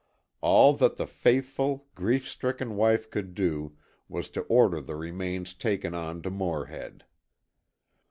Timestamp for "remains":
4.95-5.53